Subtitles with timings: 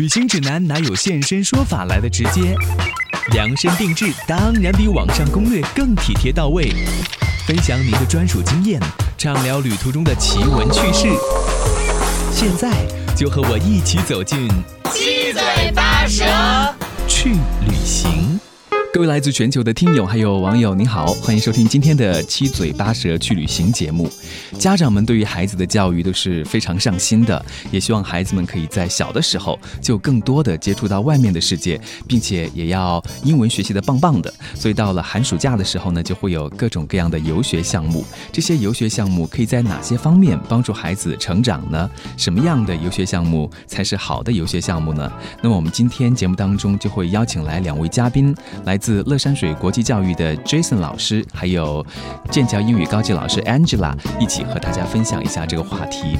[0.00, 2.54] 旅行指南哪有现身说法来的直接？
[3.32, 6.72] 量身定制当然比网上攻略更体贴到位。
[7.46, 8.80] 分享您的专属经验，
[9.18, 11.06] 畅聊旅途中的奇闻趣事。
[12.32, 12.70] 现在
[13.14, 14.48] 就和我一起走进
[14.94, 16.24] 七嘴八舌
[17.06, 17.32] 去
[17.68, 18.39] 旅行。
[18.92, 24.10] 各位来自全球的听友还有网友，您好，欢迎收听今天的七嘴八舌去旅行节目。
[24.58, 34.32] 家长们对于孩子的教育都是非常上心的，也希望孩子们可以在小的时候就更多的接触到外面的世界，并且也要英文学习的棒棒的。
[34.56, 38.04] 所以到了寒暑假的时候呢，就会有各种各样的游学项目。
[38.32, 41.88] 这些游学项目可以在哪些方面帮助孩子成长呢？
[42.16, 45.10] 什么样的游学项目才是好的游学项目呢？
[45.40, 48.34] 那么我们今天节目当中就会邀请来两位嘉宾，
[48.64, 51.84] 来自乐山水国际教育的 Jason 老师，还有
[52.30, 56.16] 剑桥英语高级老师 Angela 一起和大家分享一下这个话题。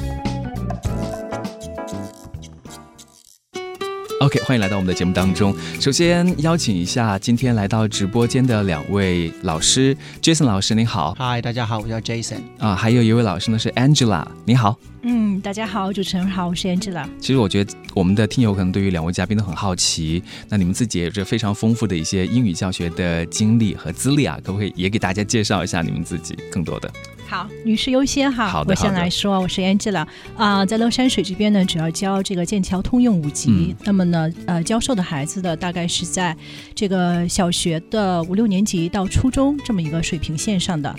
[4.20, 5.56] OK，欢迎来到我们的节目当中。
[5.80, 11.14] 首先邀请一下今天来到直播间的两位老师，Jason 老师您好。
[11.18, 12.40] 嗨，大家好，我叫 Jason。
[12.58, 14.76] 啊，还有一位老师呢是 Angela，你好。
[15.04, 17.06] 嗯，大家好，主持人好，我是 Angela。
[17.18, 26.92] 其实我觉得我们的听友可能对于两位嘉宾都很好奇，那你们自己也有着非常丰富的一些英语教学的经历和资历啊，可不可以也给大家介绍一下你们自己更多的？
[27.30, 28.48] 好，女士优先哈。
[28.48, 30.04] 好的我先来说，我是 Angela
[30.36, 33.48] 啊、在乐山水这边呢，主要教这个剑桥通用五级。
[33.50, 36.36] 嗯那么呢，呃，教授的孩子的，大概是在
[36.74, 40.92] 这个小学的五六年级到初中这么一个水平线上的。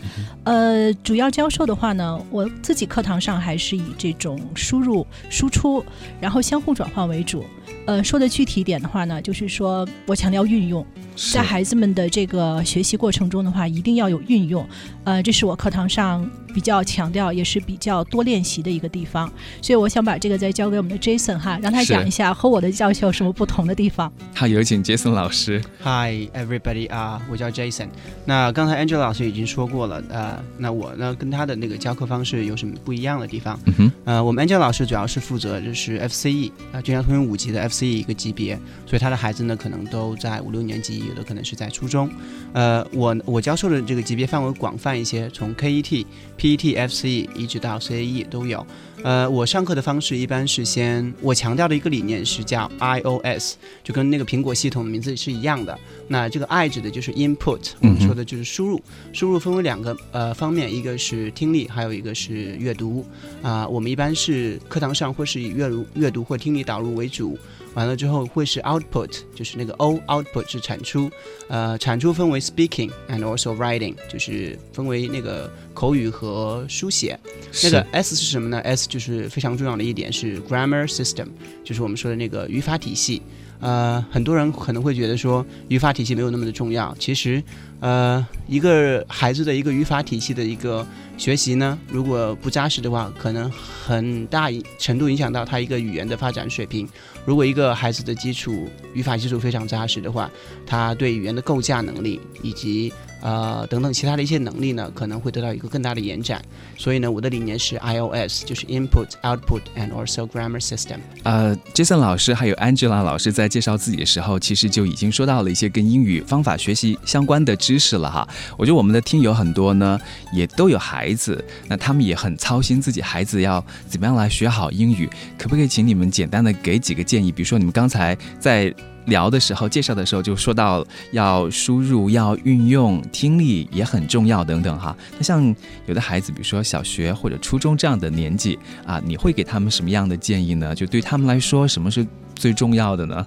[0.45, 5.83] 呃，主要教授的话呢，我自己课堂上还是以这种输入、输出，
[6.21, 7.43] 然后相互转换为主。
[7.87, 10.85] 呃，说的具体一点的话呢，就是说我强调运用，
[11.33, 14.65] 在孩子们的这个学习过程中的话，一定要有运用，
[15.03, 16.50] 呃，这是我课堂上康。
[16.53, 19.31] 比较强调，也是比较多练习的一个地方。
[19.61, 24.11] 所以我想把这个再交给我们的 Jason 哈，让他讲一下和我的教学有什么不同的地方。
[24.35, 25.61] 好，有请 Jason 老师。
[25.83, 27.87] Hi everybody 啊、我叫 Jason。
[28.25, 33.59] 那刚才 Angela 老师已经说过了，呃，那我呢跟他的那个教课方式有什么不一样的地方？
[33.65, 42.09] 嗯哼，呃，我们 Angela 老师主要是负责就是 FCE 啊、剑桥通用五级的 FCE 一个级别，所以他的孩子呢可能都在五六年级，有的可能是在初中。
[42.53, 46.05] 呃，我我教授的这个级别范围广泛一些，从 KET、
[46.41, 48.65] PTFC 一直到 CAE 都有。
[49.03, 55.77] 呃，我上课的方式一般是先，我强调的一个理念是叫 iOS，就跟那个苹果系统的名字是一样的。
[56.07, 58.79] 那这个 I 指的就是 input，我们说的就是输入。
[59.11, 63.03] 输入分为两个呃方面，一个是听力，还有一个是阅读。
[63.41, 67.37] 啊、我们一般是课堂上会是以阅读、阅读或听力导入为主。
[67.73, 71.09] 完了之后会是 output，就是那个 O output 是产出，
[71.47, 77.17] 呃，产出分为 speaking and also writing，就是分为那个口语和书写。
[77.63, 81.27] 那个 S 是什么呢？S 就是非常重要的一点是 grammar system，
[81.63, 83.21] 就是我们说的那个语法体系。
[83.61, 87.41] 呃，很多人可能会觉得说语法体系没有那么的重要，其实，
[87.81, 90.85] 呃，一个孩子的一个语法体系的一个
[91.17, 96.87] 学习呢，如果不扎实的话，可能很大程度影响到他一个语言的发展水平。
[97.25, 100.29] 如果一个孩子的基础语法基础非常扎实的话，
[100.65, 106.41] 他对语言的构架能力以及呃等等其他的一些能力呢，可能会得到一个更大的延展。
[106.77, 110.97] 所以呢，我的理念是 iOS，就是 Input、Output and also Grammar System。
[111.21, 118.27] 呃，Jason 老师还有 Angela 老师在介绍自己的时候，其实就已经说到了一些跟英语方法学习相关的知知识了哈。
[118.57, 119.97] 我觉得我们的听友很多呢，
[120.33, 127.31] 也都有孩子，那他们也很操心自己孩子要怎么样来学好英语，可不可以请你们简单的给几个建议？
[127.31, 128.73] 比如说你们刚才在。
[129.05, 134.95] 聊的时候，介绍的时候就说到要输入、要运用，听力也很重要等等哈。
[135.17, 135.43] 那像
[135.87, 140.75] 有的孩子，比如说小学或者初中这样的年纪啊，你会给他们什么样的建议呢？
[140.75, 142.05] 就对他们来说，什么是
[142.35, 143.25] 最重要的呢？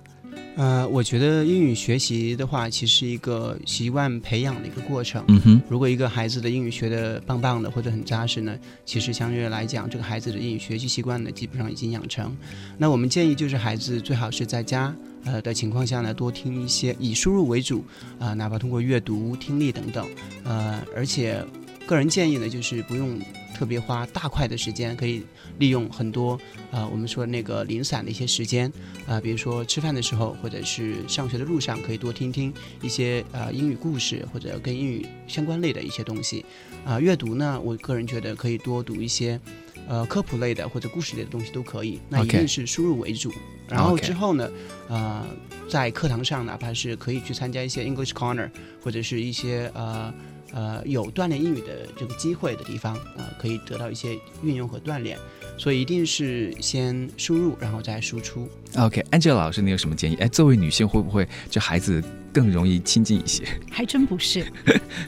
[0.57, 5.25] 呃，我觉得英语学习的话，其实是一个习惯培养的一个过程。
[5.27, 12.37] 嗯哼，如果一个孩子的英语学的棒棒的或者很扎实呢，其实相对来讲，这个孩子的英语学习习惯呢，基本上已经养成。
[12.79, 14.95] 那我们建议就是孩子最好是在家
[15.25, 17.85] 呃的情况下呢，多听一些以输入为主
[18.21, 20.07] 啊、哪怕通过阅读、听力等等，
[20.45, 21.45] 呃，而且
[21.85, 23.19] 个人建议呢，就是不用
[23.55, 25.23] 特别花大块的时间，可以
[25.59, 26.39] 利用很多
[26.73, 28.71] 呃我们说那个零散的一些时间
[29.07, 32.53] 啊、比如说吃饭的时候，或者是上学的路上，可以多听听
[32.83, 36.45] 一些呃英语故事或者跟英语相关类的一些东西。
[36.85, 39.41] 啊、阅读呢，我个人觉得可以多读一些
[39.89, 42.01] 呃科普类的或者故事类的东西都可以。
[42.09, 43.33] 那一定是输入为主。
[43.69, 44.51] 然后之后呢，
[44.89, 45.25] 呃，
[45.71, 48.51] 在课堂上哪怕是可以去参加一些 English Corner
[48.83, 50.13] 或者是一些呃。
[50.55, 55.19] 呃，有锻炼英语的这个机会的地方，呃，可以得到一些运用和锻炼。
[55.59, 58.49] 所以一定是先输入，然后再输出。
[58.77, 60.17] OK，Angela 老师，你有什么建议？
[60.17, 62.03] 哎，作为女性，会不会就孩子？
[62.35, 64.45] 更容易亲近一些， 还真不是，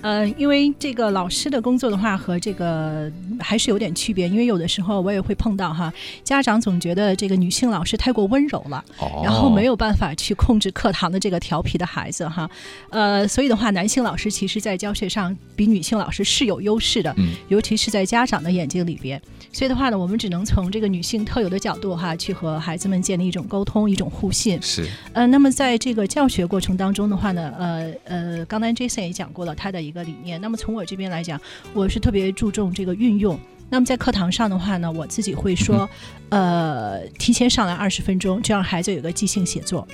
[0.01, 3.11] 呃，因为这个老师的工作的话和这个
[3.41, 5.93] 还是有点区别，因为有的时候我也会碰到哈，
[6.23, 8.85] 家长总觉得这个女性老师太过温柔了，
[9.25, 12.49] 然后没有办法去控制课堂的这个调皮的孩子哈，
[12.91, 17.13] 呃，所以的话，男性老师其实在教学上比女性老师是有优势的，
[17.49, 19.21] 尤其是在家长的眼睛里边，
[19.53, 27.17] 所以的话呢，我们只能从这个女性特有的角度哈，去和孩子们建立一种沟通，一种互信，是，呃，那么在这个教学过程当中的。
[27.17, 30.39] 话呢，呃呃，刚才 Jason 也讲过了他的一个理念。
[30.39, 31.41] 那么从我这边来讲，
[31.73, 33.41] 我是特别注重这个运用。
[33.71, 35.89] 那么在课堂上的话呢，我自己会说，
[36.29, 39.89] 呃，提前上来二十分钟，就让孩子有个即兴写作。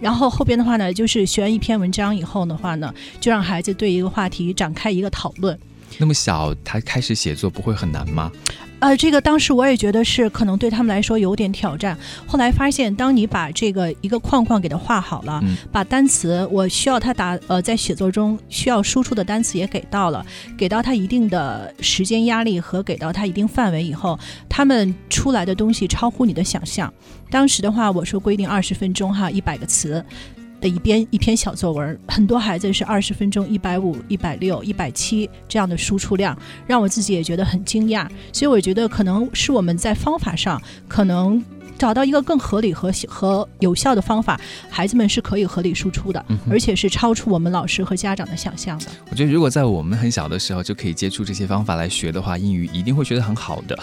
[0.00, 5.58] 然后后边的话呢，就是学完一篇文章以后的话呢，就让孩子对一个话题展开一个讨论。
[5.98, 8.30] 那么小，他开始写作不会很难吗？
[8.84, 11.96] 呃，这个当时我也觉得是可能对他们来说有点挑战。
[12.26, 15.42] 后来发现，当你把这个一个框框给它画好了，
[15.72, 20.22] 把单词我需要他答呃在写作中需要输出的单词也给到了，
[20.54, 24.18] 给到他一定的时间压力和给到他一定范围以后，
[24.50, 26.92] 他们出来的东西超乎你的想象。
[27.30, 30.04] 当时的话，我说规定二十分钟哈，一百个词。
[30.64, 36.34] 的一篇一篇小作文，很多孩子是二十分钟一百五、一百六、一百七这样的输出量，
[36.66, 38.08] 让我自己也觉得很惊讶。
[38.32, 41.44] 所以我觉得可能是我们在方法上可能。
[41.78, 44.40] 找到一个更合理和和有效的方法，
[44.70, 48.86] 孩子们是可以合理输出的，而且是超出我们老师和家长的想象的。
[49.10, 53.78] 我觉得，如果在我们很小的时候就可以接触这些方法来学的话，英语一定会学得很好的。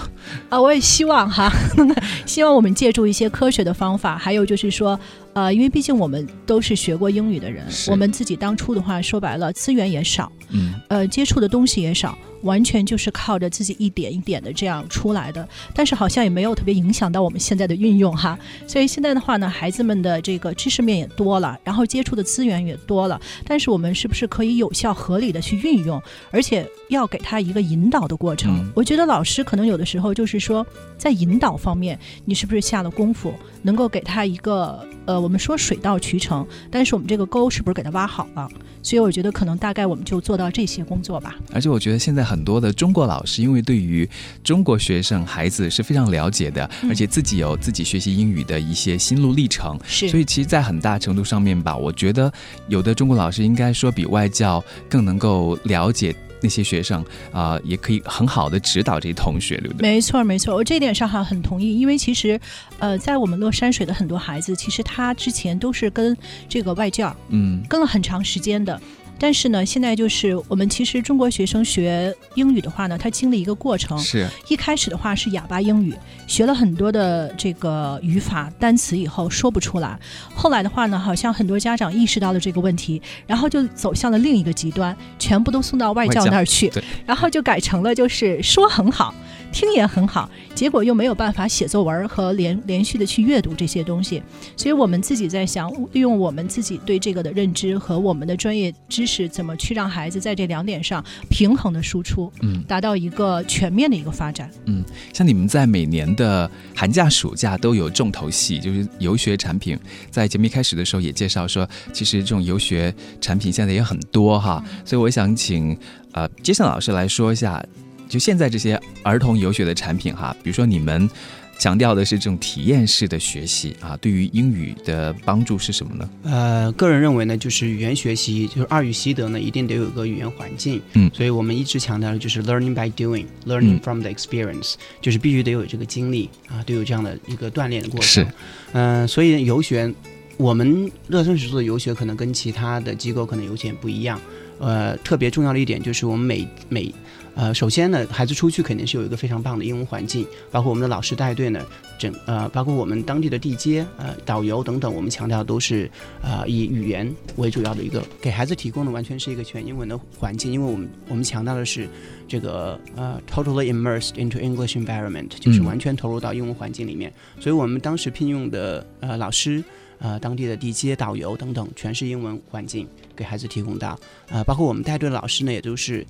[0.50, 1.52] 啊，我也希望哈，
[2.26, 5.00] 希望我们借助一些科学的方法，还有就是说，
[5.34, 12.18] 呃，因为毕竟我们都是学过英语的人，我们自己当初的话说白了，资源也少，嗯，呃，接触的东西也少。
[12.44, 18.38] 完全就是靠着自己一点一点的这样出来的，但是好像也没有特别影响到我们现在的运用哈。
[18.68, 26.02] 所以现在的话呢，孩子们的这个知识面也多了，然后接触的资源也多了，但是我们是不是可以有效合理的去运用，
[26.32, 28.70] 而且要给他一个引导的过程？
[28.76, 30.66] 我觉得老师可能有的时候就是说，
[30.98, 38.48] 在引导方面，你是不是下了功夫，能够给他一个呃，我们说水到渠成，但是我们这个沟是不是给他挖好了？
[38.84, 41.36] 所以我觉得可能大概我们就做到这些工作吧。
[41.54, 44.10] 而且我觉得现在很多的中国老师，因为对于
[44.42, 50.08] 中国学生孩子是非常了解的，而且自己有自己学习英语的一些心路历程，是。
[50.08, 52.32] 所以其实，在很大程度上面吧，我觉得
[52.70, 56.16] 有的中国老师应该说比外教更能够了解。
[56.44, 59.88] 那些学生啊，也可以很好的指导这些同学，对不对？
[59.88, 62.40] 没错，没错，我这点上哈很同意，因为其实，
[62.80, 66.18] 呃，在我们乐山水的很多孩子，其实他之前都是跟
[66.50, 68.82] 这个外教，嗯，跟了很长时间的。
[69.22, 73.96] 但是呢，现在就是我们其实中国学生学英语的话呢，他经历一个过程。
[74.00, 74.28] 是。
[74.48, 75.94] 一开始的话是哑巴英语，
[76.26, 79.96] 学了很多的这个语法单词以后说不出来。
[80.34, 86.72] 后来的话呢，好像很多家长意识到了这个问题，然后就走向了另一个极端，全部都送到外教那儿去，
[87.06, 89.14] 然后就改成了就是说很好。
[89.52, 94.22] 听也很好，结果又没有办法写作文和连连续的去阅读这些东西，
[94.56, 104.50] 所以我们自己在想，利用我们自己对这个的认知和我们的专业知识，怎么去让孩子在这两点上平衡的输出，嗯，达到一个全面的一个发展。
[104.66, 104.84] 嗯，
[105.14, 109.78] 像你们在每年的寒假、暑假都有重头戏，就是游学产品。
[110.10, 115.78] 在节目一开始的时候也介绍说，其实这种游学产品现在也很多哈，所以我想请
[116.14, 117.64] 呃杰森老师来说一下。
[118.12, 121.10] 就现在这些儿童游学的产品哈，比如说你们
[121.58, 126.10] 强调的是这种体验式的学习啊，对于英语的帮助是什么呢？
[126.24, 130.82] 呃，个人认为呢，就是语言学习，就是二语习得呢，一定得有一个语言环境。
[130.94, 138.26] 嗯，所以我们一直强调的就是 learning by doing，learning from the experience，就是必须得有这个经历啊，都有这样的一个锻炼的过程。
[138.26, 138.28] 是，
[138.74, 139.90] 嗯，所以游学，
[140.36, 144.20] 我们乐生史做的游学可能跟其他的机构可能有点不一样。
[144.60, 146.94] 呃，特别重要的一点就是我们每每。
[147.34, 151.66] 呃，首先呢，孩子出去肯定是有一个非常棒的英文环境，包括我们的老师带队呢，
[151.98, 155.90] 整呃，包括我们当地的地接呃导游等等，我们强调都是
[156.22, 161.88] 呃以语言为主要的一个给孩子提供的完全是一个全英文的环境，因为我们我们强调的是
[162.28, 169.64] 这个呃 totally immersed into English environment，就是完全投入到英文环境里面，所以我们当时聘用的呃老师
[170.00, 172.86] 呃当地的地接导游等等，全是英文环境
[173.16, 173.98] 给孩子提供到，
[174.28, 176.06] 呃，包括我们带队的老师呢，也都是。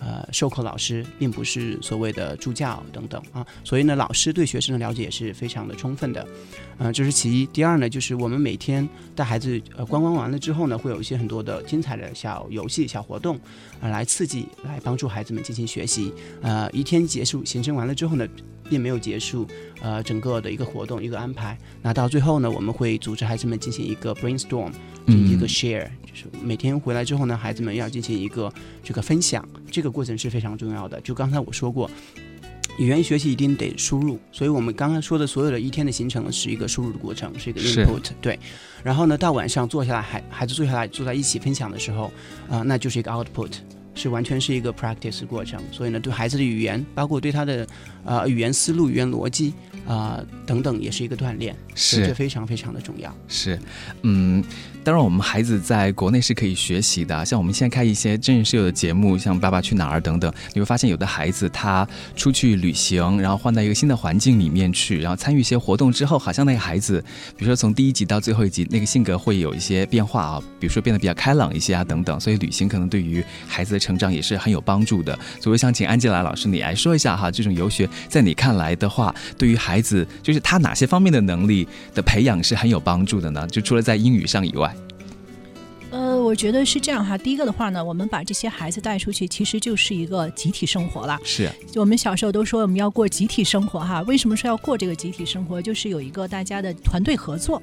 [0.00, 6.26] 呃，授课老师并不是所谓的助教等等啊，所以呢，老师对学生的了解也是非常的充分的，
[6.78, 7.46] 嗯，这是其一。
[7.46, 13.36] 第二呢，就是我们每天带孩子呃观光完了之后呢，会有一些很多的精彩的小游戏、小活动，
[13.80, 16.12] 啊，来刺激、来帮助孩子们进行学习。
[16.42, 18.26] 呃，一天结束行程完了之后呢。
[18.68, 19.46] 并没有结束，
[19.80, 21.56] 呃，整个的一个活动一个安排。
[21.82, 24.70] 那到最后呢，我们会组织孩子们进行一个 brainstorm，
[25.06, 31.00] 就是一个 share，就是每天回来之后呢，孩子们要进行一个这个分享，这个过程是非常重要的。
[31.00, 31.90] 就刚才我说过。
[32.78, 38.38] 语言学习一定得输入，所以我们刚刚说的所有的一天的行程是一个输入的过程，是一个 input，对。
[38.82, 42.12] 然后呢，到晚上坐下来，孩孩子坐下来坐在一起分享的时候，
[42.50, 43.50] 啊，那就是一个 output，
[43.96, 45.60] 是完全是一个 practice 过程。
[45.72, 47.66] 所以呢，对孩子的语言，包括对他的
[48.04, 49.52] 呃语言思路、语言逻辑
[49.84, 53.12] 啊等等，也是一个锻炼，是这非常非常的重要。
[53.26, 53.58] 是，
[54.02, 54.44] 嗯。
[54.84, 57.26] 当然，我们孩子在国内是可以学习的。
[57.26, 61.84] 像我们现在看一些真人秀的节目，像《爸爸去哪儿》等等，你会发现有的孩子他
[62.14, 67.04] 出去旅行，然后换到一个新的环境里面去，然后参与一些活动之后，好像那个孩子，
[67.36, 72.20] 比如说从第一集到最后一集，那个性格会有一些变化啊，比如说变得比较开朗一些啊等等。
[72.20, 75.16] 所以旅行可能对于孩子的成长也是很有帮助的。
[75.40, 83.46] 所以我想请安吉拉老师你来说一下哈，这种游学在你看来的话，对于孩子就是他哪些方面的能力的培养是很有帮助的呢？
[83.46, 84.74] 就除了在英语上以外。
[85.92, 87.16] 呃，我觉得是这样哈。
[87.16, 91.18] 第一个的话呢，我们把这些孩子带出去，其实就是一个集体生活了。
[91.24, 94.02] 是，我们小时候都说我们要过集体生活哈。
[94.02, 95.62] 为什么说要过这个集体生活？
[95.62, 97.62] 就是有一个大家的团队合作。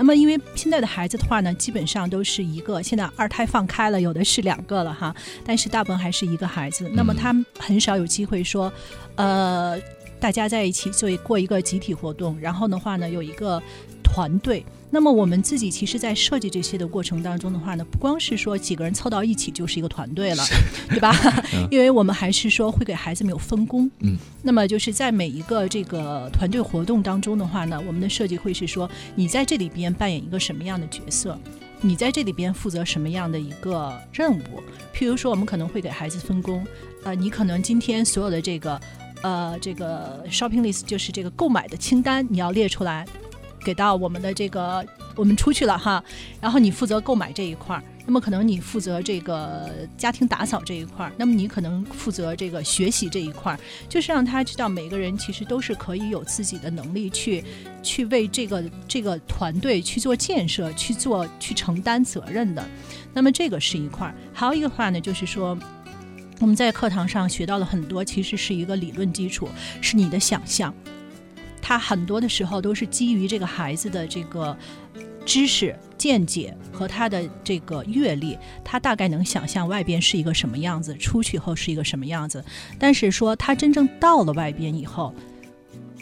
[0.00, 5.14] 那么，因为现在的孩子的话呢，基本上都是一个，现在二胎放开了，有的是两个了哈。
[5.44, 6.88] 但是大部分还是一个孩子。
[6.94, 8.72] 那么他很少有机会说，
[9.16, 9.78] 呃，
[10.18, 13.62] 大家在一起做过一个集体活动，然后的话呢，有一个
[14.12, 14.64] 团队。
[14.92, 20.44] 那么我们自己其实，在设计这些的过程当中的话呢，不光是说几个人凑到一起就是一个团队了，
[20.88, 21.14] 对吧？
[21.70, 23.88] 因为我们还是说会给孩子们有分工。
[24.00, 24.18] 嗯。
[24.42, 31.38] 那么就是在每一个这个团队活动当中的话呢，我们的设计会是说，你在这里边扮演一个什么样的角色？
[31.80, 34.42] 你在这里边负责什么样的一个任务？
[34.92, 36.66] 譬如说，我们可能会给孩子分工，
[37.04, 38.80] 呃，你可能今天所有的这个
[39.22, 43.06] 呃这个 shopping list 就是这个购买的清单，你要列出来。
[43.64, 46.02] 给到我们的这个，我们出去了哈，
[46.40, 57.44] 然后你负责购买这一块儿，那么可能你负责这个家庭打扫这一块儿，那么你可能负责这个学习这一块儿，就是让他知道每个人其实都是可以有自己的能力去
[57.82, 62.66] 去为这个这个团队去做建设，去做去承担责任的。
[63.12, 65.56] 那么这个是一块儿，还有一个话呢，就是说
[66.40, 69.48] 我们在课堂上学到了很多，其实是一个理论基础，
[69.80, 70.74] 是你的想象。
[71.70, 74.56] 他很多的时候都是基于这个孩子的这个
[75.24, 82.44] 知识见解和他的这个阅历，他大概能想象外边是一个什么样子，出去后是一个什么样子。
[82.76, 85.14] 但是说他真正到了外边以后，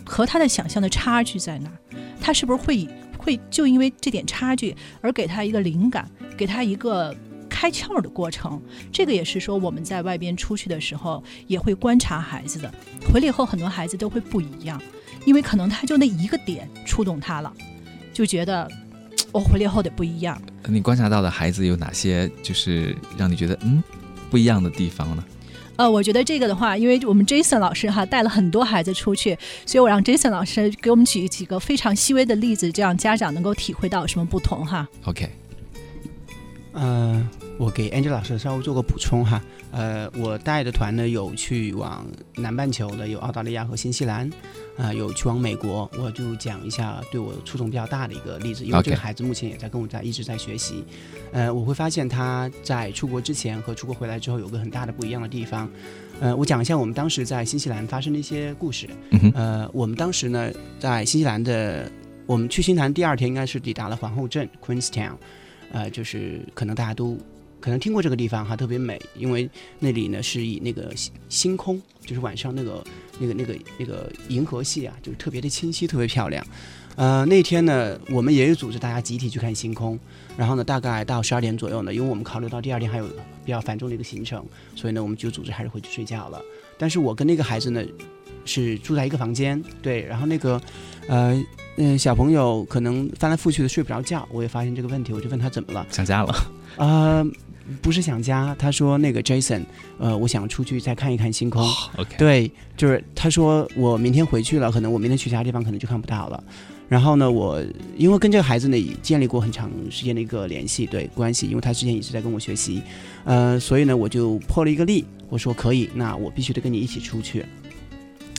[0.06, 1.70] 和他的想象的差距在哪？
[2.18, 7.14] 他是不是会会就因为这点差距而给他一个灵感，给他一个
[7.46, 8.58] 开窍的过程？
[8.90, 12.72] 这个也是说我们在外边出去的时候也会观察孩子的，
[13.12, 14.80] 回来以后很多孩子都会不一样。
[15.28, 17.52] 因为可能他就那一个点触动他了，
[18.14, 18.66] 就觉得
[19.30, 20.40] 我 回来后得不一样。
[20.66, 23.82] 你观察到的孩子有哪些，就是让你觉得嗯
[24.30, 25.22] 不一样的地方呢？
[25.76, 34.88] 呃，我觉得这个的话，因为我们 Jason 老师哈带了很多孩子出去，所以我让 Jason 老师给我们举几个非常细微的例子，这样家长能够体会到什么不同哈。
[35.04, 35.30] OK，
[36.80, 39.42] 嗯，我给 Angel 老师稍微做个补充哈。
[39.70, 42.06] 呃，我带的团呢有去往
[42.36, 44.30] 南半球的，有澳大利亚和新西兰。
[44.76, 50.84] 啊，有去往美国，我就讲一下对我触动比较大的一个例子，因为这个孩子目前也在跟我在一直在学习。
[51.32, 55.68] 呃，我会发现他在出国之前和出国回来之后有个很大的不一样的地方。
[56.20, 58.88] 呃，我讲一下我们当时在新西兰发生的一些故事。
[59.34, 61.90] 呃，我们当时呢在新西兰的，
[62.24, 65.14] 我们去新西兰第二天应该是抵达了皇后镇 Queenstown，
[65.72, 67.18] 呃，就是可能大家都。
[67.60, 72.84] 可能听过这个地方哈，特别美，因为那里呢是以那个星星空，就是晚上那个
[73.18, 76.46] 那个那个那个银河系啊，就是特别的清晰，特别漂亮。
[76.94, 79.98] 呃，那天呢，我们也有组织大家集体去看星空，
[80.36, 83.08] 然后呢，大概到十二点左右呢，因为我们考虑到第二天还有
[83.44, 84.46] 比较繁重的一个行程，
[84.76, 86.40] 所以呢，我们就组织还是回去睡觉了。
[86.78, 87.84] 但是我跟那个孩子呢
[88.48, 90.60] 是住在一个房间，对，然后那个
[91.06, 91.40] 呃
[91.76, 96.34] 嗯小朋友可能翻来覆去的睡不着觉，我也发现这个问题，我就问他怎么了，想家了
[96.76, 97.24] 啊。
[97.82, 99.62] 不是想家，他说那个 Jason，
[99.98, 101.62] 呃，我想出去再看一看星空。
[101.98, 106.42] OK，对，就是他说我明天回去了，可能我明天去其他地方可能就看不到了。
[106.88, 107.62] 然后呢，我
[107.94, 112.82] 因为跟这个孩子呢建立过很长时间的一个联系，对关系，因为他之前一直在跟我学习，
[113.24, 117.44] 呃，所以呢我就破了一个例，我说可以，那我必须得跟你一起出去。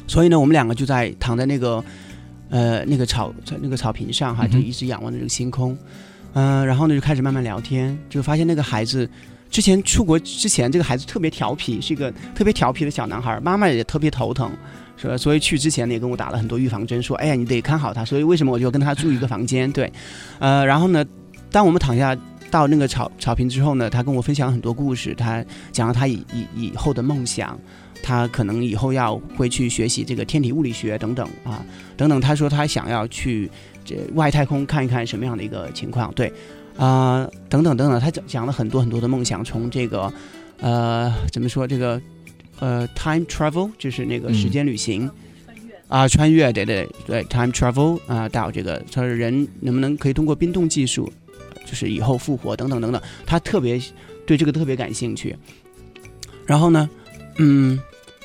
[0.09, 1.83] 所以呢，我们两个就在躺在那个
[2.49, 5.77] 呃那个草在那个草坪上哈，就一直仰望着这个星空。
[6.33, 9.07] 嗯，然后呢就开始慢慢聊天，就发现那个孩子，
[9.49, 14.51] 之前出国之前，这个孩子特别调皮，是一个特别调皮的小男孩，妈妈也特别头疼，
[14.97, 19.71] 说所以去之前呢也跟我打了很多预防针，说哎呀你得看好他，所以为什么我就跟他住一个房间？
[19.71, 19.91] 对，
[20.39, 21.05] 呃，然后呢，
[21.51, 22.15] 当我们躺下
[22.51, 27.59] 到那个草草坪之后呢，他跟我分享很多故事，他讲了他以以以后的梦想。
[28.01, 31.63] 他可能以后要会去学习这个天体物理学等等啊，
[31.95, 32.19] 等等。
[32.19, 33.49] 他说他想要去
[33.85, 36.31] 这外太空看一看什么样的一个情况，对，
[36.77, 37.99] 啊，等等等等。
[37.99, 40.11] 他讲讲了很多很多的梦想，从这个
[40.59, 42.01] 呃怎么说这个
[42.59, 45.09] 呃 time travel 就是那个时间旅行，
[45.87, 51.11] 啊穿越对对对 time travel 啊到这个他说人能不能可以通过冰冻技术，
[51.65, 53.01] 就是以后复活等等等等。
[53.25, 53.79] 他特别
[54.25, 55.35] 对这个特别感兴趣，
[56.45, 56.89] 然后呢，
[57.37, 57.79] 嗯。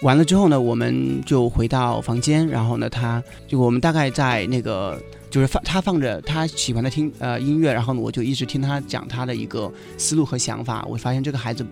[0.05, 10.85] 完了之后呢，我们就回到房间，然后呢，他就我们大概在那个就是放他放着他喜欢的听呃音乐，然后呢，我就一直听他讲他的一个思路和想法。
[10.91, 11.65] 我发现这个孩子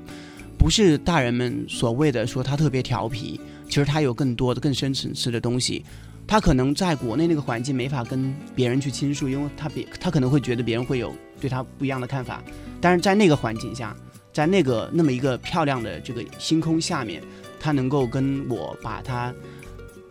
[0.58, 5.84] 不是大人们所谓的说他特别调皮，其实他有更多的更深层次的东西。
[6.26, 12.42] 他可能在国内那个环境没法跟别人去倾诉，因为他别他可能会觉得别人会有对他不一样的看法。
[12.80, 13.94] 但是在那个环境下，
[14.32, 17.22] 在那个那么一个漂亮的这个星空下面。
[17.62, 19.33] 他能够跟我把他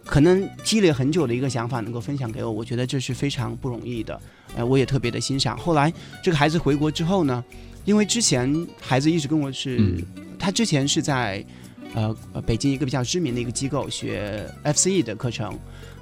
[0.06, 4.20] 可能积累很久的一个想法能够分享给我，我觉得这是非常不容易的，
[4.56, 5.58] 呃，我也特别的欣赏。
[5.58, 5.94] 后来
[6.24, 7.44] 这个孩子回国之后呢，
[7.84, 10.02] 因为之前孩子一直跟我是，
[10.40, 11.46] 他之前是在
[11.94, 12.16] 呃
[12.46, 15.58] 北京一个比较知名的一个机构学 FCE 的课程，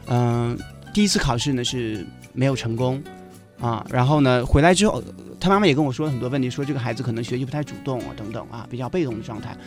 [0.08, 0.58] 嗯，
[0.94, 3.04] 第一次考试呢是没有成功
[3.60, 5.04] 啊，然后呢回来之后，
[5.40, 9.58] 他妈妈也跟我说了很多问题，说这个孩子可能学习不太主动啊等等啊，比较被动的状态。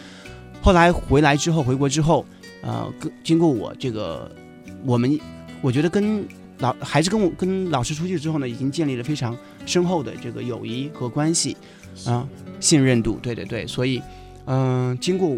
[0.62, 2.24] 后来回来之后，回国之后，
[2.62, 4.30] 呃，跟经过我这个，
[4.84, 5.18] 我们
[5.60, 6.24] 我觉得跟
[6.58, 11.56] 老孩子跟我跟老师出去之后呢，已经建立了非常深厚的这个友谊和关系，
[12.06, 12.24] 啊，
[12.60, 14.00] 信任度，对对对，所以，
[14.46, 15.36] 嗯，经过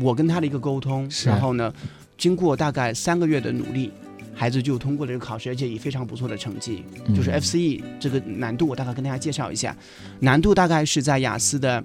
[0.00, 1.72] 我跟他的一个沟通，然后呢，
[2.18, 3.92] 经过大概三个月的努力，
[4.34, 9.76] 孩子就通过了这个考试，而且以非常不错的成绩，就是 FCE 这个难度，我大概跟大家介绍一下，
[10.18, 11.84] 难度大概是在雅思的，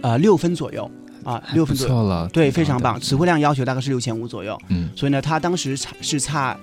[0.00, 0.90] 呃，六分左右。
[1.24, 3.00] 啊，六分左右了，对，非常棒。
[3.00, 6.56] 词汇量要求大概是六千五左右，嗯，所以呢，他当时差是差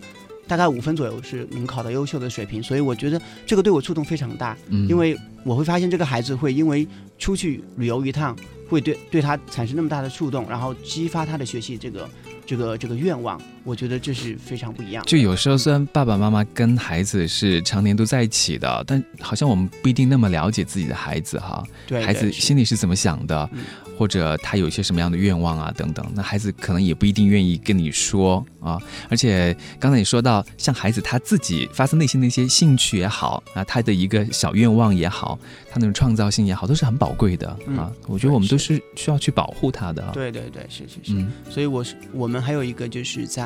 [0.47, 8.35] 大概五分左右是能考到优秀的水平，所以我觉得这个对我触动非常大，嗯，因为我会发现这个孩子会因为出去旅游一趟，
[8.69, 12.07] 会对对他产生那么大的触动，然后激发他的学习这个。
[12.43, 15.03] 这个这个愿望，我觉得这是非常不一样。
[15.05, 21.63] 就有时候虽然爸爸妈妈跟孩子是常年都在一起的，但好像我们不一定那么了解自己的孩子哈。
[21.87, 23.49] 对，孩子心里是怎么想的，
[23.97, 28.77] 或者他有一些什么样的愿望啊等等，那孩子可能也不一定愿意跟你说啊。
[29.09, 37.47] 而且刚才你说到，像孩子他自己发自内心的一些兴趣也好啊，他的一个小愿望也好，他那种创造性也好，都是很宝贵的
[37.77, 37.91] 啊。
[38.07, 40.09] 我觉得我们都是需要去保护他的。
[40.13, 41.25] 对对对，是是是。
[41.49, 42.41] 所以我是我们。
[42.41, 43.43] 还有一个就是在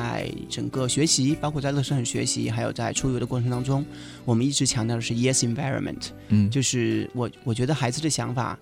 [0.48, 3.84] 整个学习，包括在乐山很学习，还有在出游的过程当中，
[4.24, 8.58] 我们一直强调的是 yes environment，嗯，就是我我觉得孩子的想法，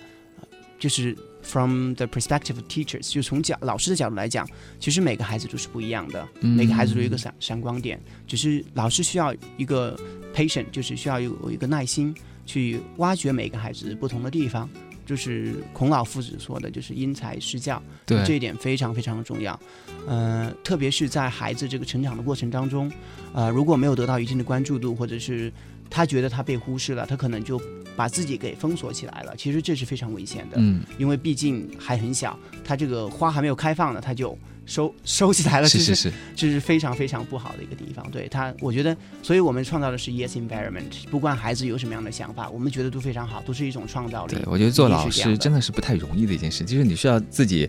[0.79, 9.99] 就是 from the perspective of teachers，就从角老师的角度来讲，其实每个孩子都是不一样的，每个孩子都有一个闪闪光点，只是老师需要一个
[10.35, 12.15] patient，就是需要有一个耐心
[12.47, 14.69] 去挖掘每个孩子不同的地方。
[15.05, 19.59] 就是孔老夫子说的，就是因材施教，对这一点非常非常的重要。
[20.07, 22.91] 呃，特别是在孩子这个成长的过程当中，
[23.33, 25.53] 呃，如果没有得到一定的关注度，或者是
[25.89, 27.61] 他觉得他被忽视了，他可能就
[27.97, 29.35] 把自己给封锁起来了。
[29.37, 34.39] 其实这是非常危险的，嗯，因为毕竟还很小，他这个花还没有开放呢，他就。
[34.67, 38.09] 收收起来了，是是是，这是非常非常不好的一个地方。
[38.11, 44.37] 对他，我觉得，所以我们创造的是 yes environment，不管孩子有什么样的想法，我们觉得都非常好，都是一种创造力。
[44.37, 47.69] 对，我觉得做老师真的是不太容易的一件事，就是你需要自己，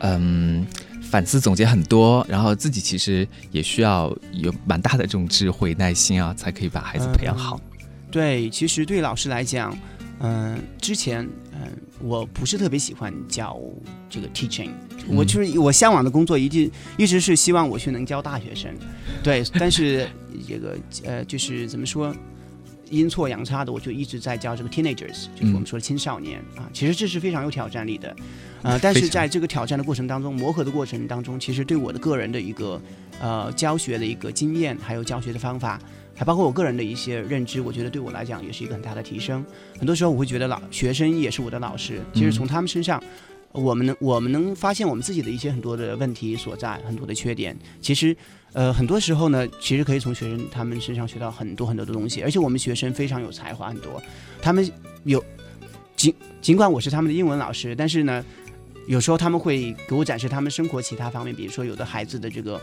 [0.00, 0.66] 嗯，
[1.02, 7.60] 反思总结很多，然后自己其实也需要有蛮大的这种智慧、耐心啊，才可以把孩子培养好。
[8.10, 9.76] 对，其实对老师来讲。
[10.20, 11.30] 嗯，之前嗯，
[12.00, 13.60] 我不是特别喜欢教
[14.08, 14.70] 这个 teaching，
[15.08, 18.70] 我就是我向往的工作一定一直是希望我去能教大学生，
[19.22, 20.08] 对，但是
[20.48, 22.14] 这个呃，就是怎么说，
[22.90, 28.16] 阴错阳差的，我就一直在教这个 teenagers，就是我们说的青少年啊，其实这是非常有挑战力的，
[28.62, 32.80] 呃，但是在这个挑战的过程当中，磨合的过程当中，其实对我的个人的一个
[33.20, 35.80] 呃教学的一个经验，还有教学的方法。
[36.16, 39.44] 还包括我个人的一些认知，我觉得对我来讲也是一个很大的提升。
[39.78, 43.02] 很多时候我会觉得老学生也是我的老师，其实从他们身上，
[43.50, 47.56] 我们能 我们能发现我们自己的一些很多的问题所在，很多的缺点。
[47.80, 48.16] 其实，
[48.52, 52.22] 呃，很多时候呢，其实可以从学生他们身上学到很多很多的东西。
[52.22, 54.00] 而且我们学生非常有才华，很多
[54.40, 54.70] 他们
[55.02, 55.22] 有
[55.96, 58.24] 尽尽管我是他们的英文老师，但是呢，
[58.86, 62.60] 有时候他们会给我展示他们生活其他方面，比如说有的孩子的这个。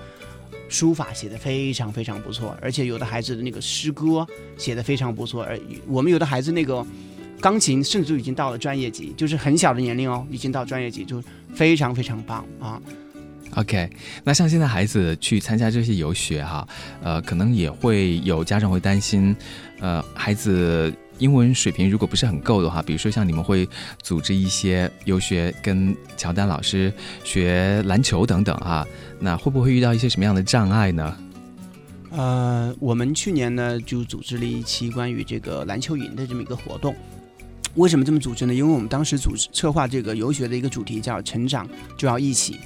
[0.70, 4.26] 书法写的非常非常不错，而且有的孩子的那个诗歌
[4.58, 6.86] 写的非常不错，而我们有的孩子那个
[7.40, 11.22] 钢琴甚至已经到了专业级，就是很小的年龄哦，已经到专业级，就
[11.54, 12.82] 非常非常棒啊。
[13.56, 13.90] OK，
[14.24, 16.66] 那像现在孩子去参加这些游学哈，
[17.04, 19.36] 呃，可能也会有家长会担心，
[19.82, 23.70] 呃，孩子英文水平如果不是很够的话，比如说像你们会
[24.02, 26.92] 组织一些游学，跟乔丹老师
[27.24, 28.86] 学篮球等等哈，
[29.20, 31.16] 那会不会遇到一些什么样的障碍呢？
[32.10, 36.96] 呃，我们去年呢就组织了一期关于这个篮球营的这么一个活动。
[37.76, 38.54] 为什么这么组织呢？
[38.54, 42.60] 因为我们当时组织策划这个游学的一个主题叫“成长就要一起”。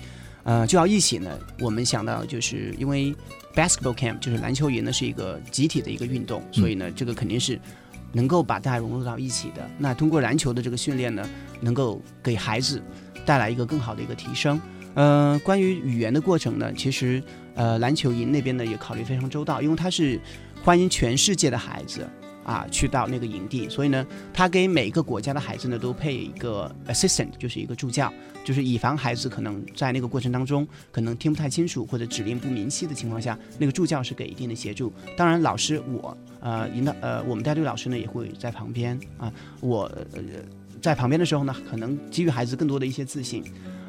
[0.43, 1.29] 呃，就要一起呢。
[1.59, 3.13] 我们想到，就是因为
[3.55, 7.59] basketball camp 就是篮球营呢，是一个集体的一个运动，所以呢，这个肯定是
[8.15, 9.69] 能够把大家融入到一起的。
[9.77, 12.81] 那通过篮球的这个训练呢，能够给孩子
[13.25, 14.59] 带来一个更好的一个提升。
[14.93, 17.21] 呃，关于语言的过程呢，其实
[17.53, 20.17] 呃，篮球营那边呢也考虑非常周到，因为它是
[20.63, 22.07] 欢迎全世界的孩子。
[22.45, 34.93] 啊，去到那个营地，所以呢，他给每个国家的孩子呢都配一个 assistant，就是一个助教，就是以防孩子可能在那个过程当中可能听不太清楚或者指令不明晰的情况下，那个助教是给一定的协助。
[35.17, 40.21] 当然，老师我呃引导呃我们带队老师呢也会在旁边啊，我呃
[40.79, 43.43] 在旁边的时候呢，可能给予孩子更多的一些自信。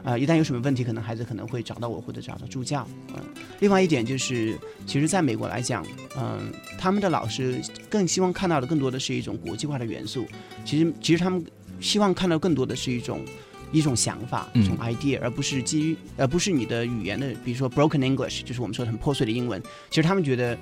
[0.07, 2.87] 啊，一旦有什么问题，可能孩子可能会找到我或者找到助教。
[3.13, 3.21] 嗯，
[3.59, 5.85] 另外一点就是，其实在美国来讲，
[6.17, 10.25] 嗯，他们的老师更希望看到的更多的是一种国际化的元素。
[10.65, 11.45] 其实，其实他们
[11.81, 13.25] 希望看到更多的是一种
[13.73, 19.61] 一种想法，一种 idea，而不是基于，而不是你的语言的，比如说 broken English，就是我们说的很破碎的英文。
[19.91, 20.57] 其实他们觉得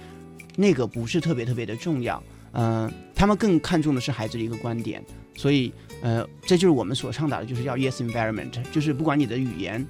[0.57, 2.23] 那个不是特别特别的重要。
[2.55, 5.03] 嗯，他们更看重的是孩子的一个观点。
[5.37, 5.73] 所以。
[6.03, 9.83] 呃，这就是我们所倡导的，就是要 yes environment，就是不管你的语言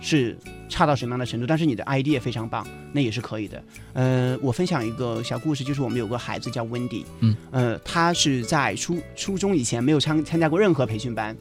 [0.00, 0.36] 是
[0.68, 3.62] 差到什么样的程度，但是你的 idea 非常棒，那也是可以的。
[3.92, 11.36] 呃，我分享一个小故事，就是我们有个孩子叫 Wendy，嗯，呃，他是在初初中以前没有参参加过任何培训班，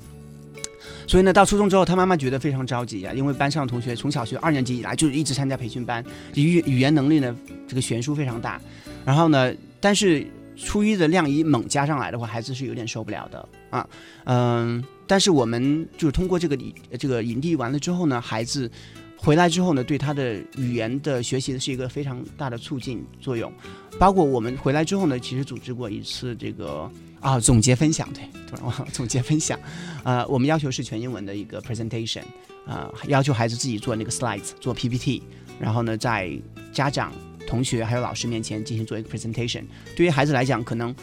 [1.08, 6.06] 所以呢，到初中之后，他妈妈觉得非常着急啊，因为班上的同学从小学二年级以来就一直参加培训班，
[6.36, 7.36] 语语言能力呢
[7.68, 8.62] 这个悬殊非常大，
[9.04, 10.28] 然后呢，但是。
[10.56, 13.88] 初一的量一猛加上来的话，孩子是有点受不了的啊，
[14.26, 16.58] 嗯，但是我们就是通过这个
[17.00, 18.70] 这个营地完了之后呢，孩子
[19.18, 23.52] 回来之后呢，对他的语言的学习是一个非常大的促进作用。
[23.98, 29.60] 包括我们回来之后呢，其实组织过一次这个啊总结分享，对，突然忘了总结分享，
[30.04, 32.24] 呃，我们要求是全英文的一个 presentation，
[32.68, 35.24] 啊，要求孩子自己做那个 slides，做 PPT，
[35.60, 36.32] 然后呢，在
[36.72, 37.12] 家长。
[37.48, 39.64] 同学还有老师面前进行做一个 presentation，
[39.96, 40.96] 对于孩子来讲，可能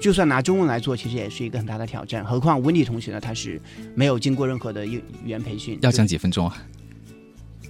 [0.00, 2.24] 就算拿中文来做，其实也是一个很大的挑战。
[2.24, 3.60] 何况温迪同学呢，他是
[3.94, 6.56] 没有经过任何的语语言培训，要讲几分钟啊？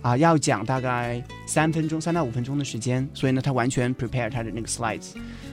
[0.03, 3.09] 啊，要讲大概三分钟，三到五分钟的时间。
[3.15, 5.13] 所以呢，他完全 prepare 他的那个 slides，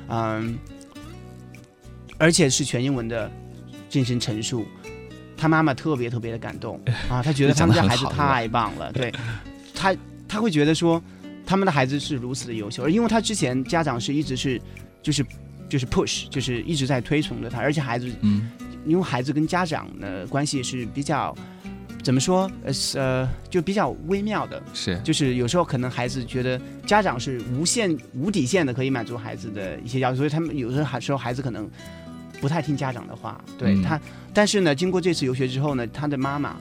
[0.10, 0.58] 嗯，
[2.18, 3.32] 而且是全英文的
[3.90, 4.66] 进行陈述。
[5.36, 8.92] 他妈妈特别特别的感动 啊，他觉得他们家孩子太棒了。
[8.92, 9.14] 对
[9.74, 9.96] 他，
[10.28, 11.02] 他会觉得说。
[11.48, 14.62] 他们的孩子是如此的优秀，而因为他之前家长是一直是，
[15.02, 15.26] 就是
[15.70, 18.52] 就是 push，就是一直在推崇着他，而且孩子，嗯，
[18.86, 21.34] 因为孩子跟家长的关系是比较，
[22.04, 31.70] 怎么说，呃呃，就比较微妙的，是，就是有时候可能孩子觉得家长是无限无底线的可以满足孩子的一些要求，所以他们有的时候孩子可能
[32.42, 33.98] 不太听家长的话，对他，
[34.34, 36.58] 但是呢，经过这次游学之后呢，他的妈妈。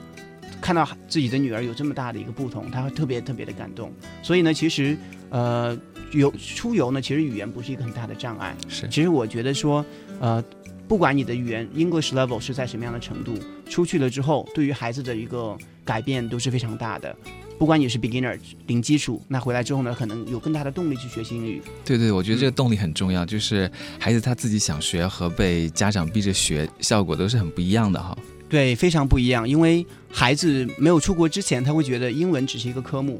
[0.61, 3.91] 看到自己的女儿有这么大的一个不同，他会特别特别的感动。
[4.21, 4.97] 所以呢，其实，
[5.29, 5.77] 呃，
[6.11, 8.55] 游出游呢，其实语言不是一个很大的障碍。
[8.67, 9.85] 是，其实我觉得说，
[10.19, 10.43] 呃，
[10.87, 13.37] 不管你的语言 English level 是在什么样的程度，
[13.69, 17.15] 出去了之后，对于孩子的一个改变都是非常大的。
[17.59, 21.59] 不管你是 beginner 零基础，那回来之后呢，可能有更大的动力去学习英语。
[21.83, 28.15] 对对，我觉得这个动力很重要，就是孩子他自己想学和被家长逼着学，效果都是很不一样的哈。
[28.49, 29.47] 对，非常不一样。
[29.47, 33.19] 因为孩子没有出国之前，他会觉得英文只是一个科目，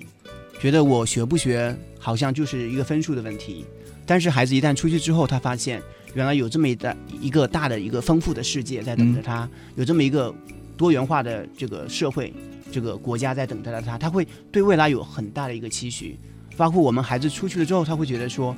[0.60, 3.66] 觉得我学不学好像就是一个分数的问题。
[4.06, 5.82] 但是孩子一旦出去之后，他发现
[6.14, 10.34] 原来有这么一大一个大的一个丰富的世界在等着他，有这么一个
[10.78, 12.34] 多元化的这个社会，
[12.72, 16.18] 这个国家在等着他，他会对未来有很大的一个期许。
[16.56, 18.56] 包括我们孩子出去了之后，他会觉得说，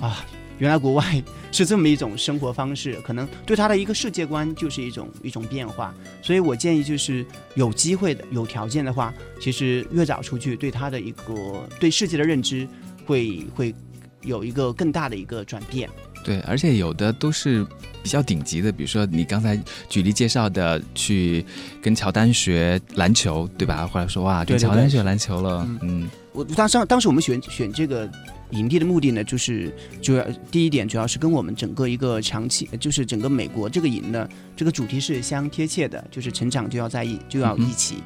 [0.00, 0.26] 啊。
[0.58, 5.94] 原来国外是这么一种生活方式，可能对他的一个世界观就是一种一种变化。
[6.22, 12.68] 所以我建议就是有机会的、有条件的话，其实越早出去，对他的一个对世界的认知
[13.06, 13.74] 会会
[14.22, 15.88] 有一个更大的一个转变。
[16.24, 17.64] 对，而且有的都是
[18.02, 19.56] 比较顶级的，比如说你刚才
[19.88, 21.46] 举例介绍的，去
[21.80, 23.86] 跟乔丹学篮球，对吧？
[23.86, 26.10] 或者说哇，跟乔丹学篮球了，嗯。
[26.32, 28.08] 我当时当时我们选选这个
[28.50, 37.96] 营地的目的呢，就是主要第一点主要是跟我们整个一个长期，就是整个美国这个营呢，这个主题是相贴切的，就是成长就要在一就要一起。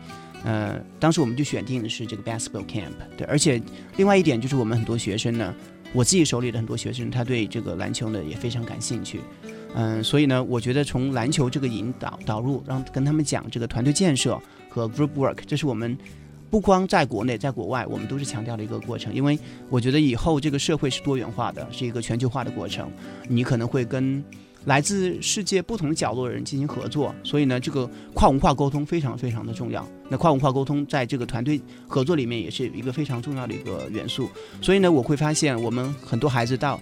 [0.44, 3.62] 呃，当时我们就选定的是这个 basketball camp，对，而且
[3.96, 5.54] 另外一点就是我们很多学生呢，
[5.92, 9.20] 我自己手里的很多学生，他对这个篮球呢也非常感兴趣，
[9.74, 14.36] 嗯，所以呢，我觉得从篮球这个引导导入，让跟他们讲这个团队建设
[14.68, 15.96] 和 group work，这是我们
[16.52, 19.38] 不光在国内，在国外，我们都是强调的一个过程，因为
[19.70, 22.90] 我觉得以后这个社会是多元化的，是一个全球化的过程，
[23.26, 24.22] 你可能会跟。
[24.66, 29.84] 来自世界不同角落的人进行合作，所以呢，这个跨文化沟通非常非常的重要。
[30.08, 34.28] 那跨文化沟通在这个团队合作里面也是一个非常重要的一个元素。
[34.60, 36.80] 所以呢，我会发现我们很多孩子到，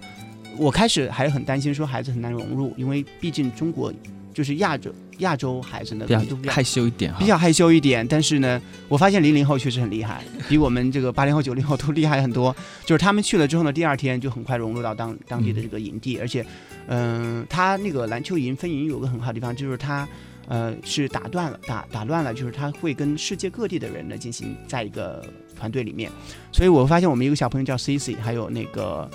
[0.59, 3.91] 我开始还很担心说孩子很难融入，因为毕竟中国。
[4.33, 4.89] 就是亚洲
[5.21, 8.07] 亚洲孩子呢，比较害羞一点，比较害羞一点。
[8.07, 12.55] 但是呢，我发现零零后确实很厉害，比我们这个八零后、九零后都厉害很多。
[12.85, 16.45] 就是他们去了之后呢，第二天就很快融入到当当地的这个营地，而且，
[16.87, 20.07] 嗯，他那个篮球营分营有个很好的地方，就是他，
[20.47, 26.11] 呃，是打断了打打乱了，就是他会跟世界各地的人呢进行在一个团队里面。
[26.51, 29.09] 所以我发现我们一个小朋友叫 Cici，还有那个。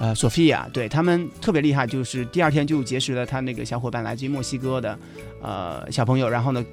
[0.00, 4.98] 呃，索菲亚，对他们特别厉害，就是第二天就结识了他那个小伙伴，来自于墨西哥的，
[5.40, 6.28] 呃，小朋友。
[6.28, 6.64] 然后呢，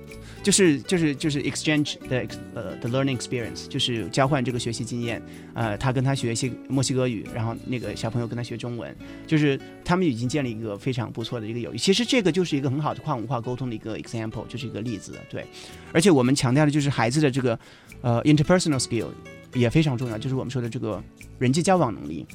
[0.42, 5.22] 就是就是就是 exchange 的呃 the learning experience，就是交换这个学习经验。
[5.54, 8.96] 呃，他跟他学习墨西哥语，然后那个小朋友跟他学中文，
[9.28, 11.78] 就是他们已经建立一个非常不错的一个友谊。
[11.78, 15.14] 其实这个就是一个很好的跨文化沟通的一个 example，就是一个例子。
[15.30, 15.46] 对，
[15.94, 17.60] 而且我们强调的就是孩子的这个
[18.02, 19.10] 呃 interpersonal skill
[19.54, 21.04] 也非常重要，就是我们说的这个
[21.38, 22.26] 人际交往能力。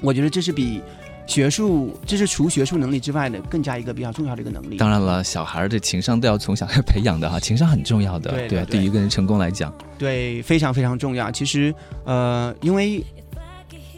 [0.00, 0.80] 我觉得这是比
[1.26, 4.76] 学术，这是除学术能力之外的更加一个比较重要的一个能力。
[4.76, 8.30] 当然了，小孩儿的情商都要从小要培养的哈，情商很重要的。
[8.48, 11.30] 对，对于一个人成功来讲，对，非常非常重要。
[11.30, 11.72] 其实，
[12.04, 13.04] 呃，因为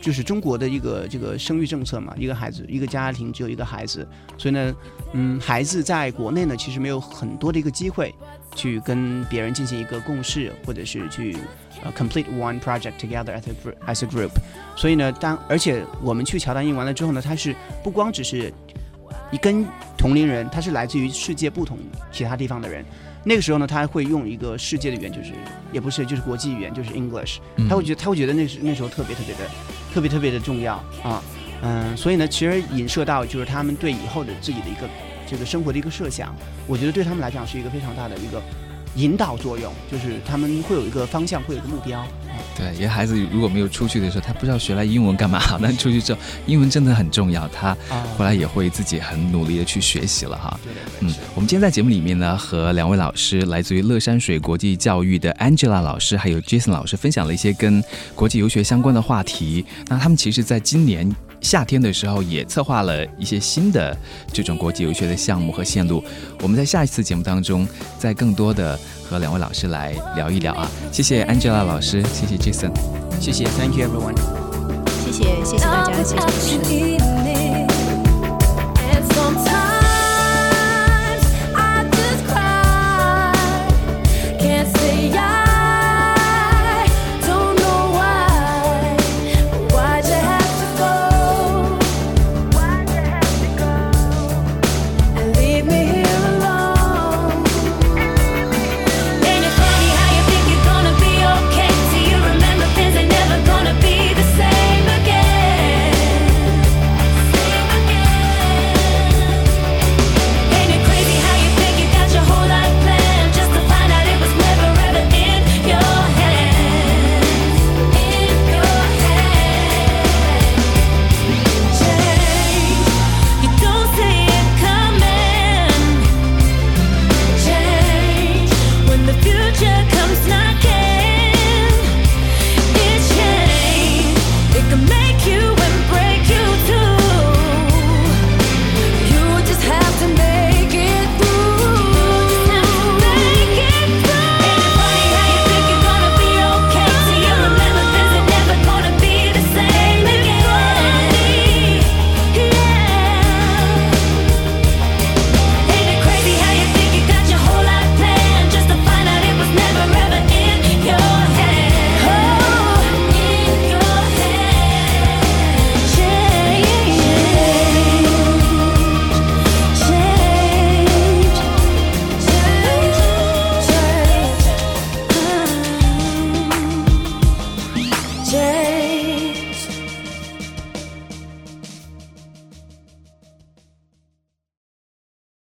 [0.03, 4.75] 就是中国的一个这个生育政策嘛，一个孩子一个家庭只有一个孩子，所以呢，
[5.13, 8.15] 嗯，孩子在国内呢，其实没有很多的一个机会
[8.55, 11.35] 去跟别人进行一个共事，或者是去。
[11.85, 14.31] 呃，complete one project together as a group as a group，
[14.77, 18.55] 所以呢，当而且我们去乔丹印完了之后呢，他是不光只是
[19.33, 19.67] 一跟
[19.99, 21.77] 同龄人，他是来自于世界不同
[22.13, 22.85] 其他地方的人。
[23.25, 25.33] 那个时候呢，他会用一个世界的语言，就是
[25.73, 27.39] 也不是就是国际语言，就是 English。
[27.69, 29.51] 他会觉得他会觉得那时那时候特别特别的
[29.93, 31.23] 特别特别的重要啊，
[31.63, 34.89] 嗯，所以呢，其实影射到就是他们对以后的自己的一个
[35.27, 36.35] 这个生活的一个设想，
[36.67, 38.41] 我觉得对他们来讲是一个非常大的一个。
[38.97, 42.07] 引导作用就是他们会有一个方向，会有一个目标。
[42.57, 45.41] 对，因为孩子如果没有出去的时候，他不知道学来英文干嘛。
[45.61, 47.77] 但出去之后，英文真的很重要，他
[48.17, 50.61] 后来也会自己很努力的去学习了哈。
[51.01, 57.83] 嗯，我们今天在节目里面呢，和两位老师，来自于乐山水国际教育的 Angela 老师，还有 Jason 老师，分享了一些跟
[58.15, 59.65] 国际游学相关的话题。
[59.89, 61.11] 那他们其实在今年。
[61.43, 63.97] 夏天的时候也策划了一些新的
[64.33, 66.03] 这种国际游学的项目和线路，
[66.41, 67.67] 我们在下一次节目当中
[67.99, 68.79] 再更多的
[69.09, 70.71] 和两位老师来聊一聊啊！
[70.91, 72.71] 谢谢 Angela 老师，谢谢 Jason，
[73.21, 74.17] 谢谢，Thank you everyone，
[75.05, 77.62] 谢谢谢谢大家，谢谢主持人。